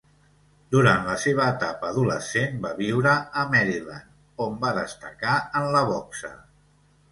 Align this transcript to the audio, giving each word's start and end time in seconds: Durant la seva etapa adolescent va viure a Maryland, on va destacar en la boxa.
Durant 0.75 1.03
la 1.09 1.17
seva 1.23 1.45
etapa 1.57 1.89
adolescent 1.93 2.57
va 2.65 2.73
viure 2.81 3.13
a 3.43 3.45
Maryland, 3.53 4.17
on 4.49 4.59
va 4.67 4.75
destacar 4.81 5.39
en 5.63 5.71
la 5.79 5.87
boxa. 5.95 6.35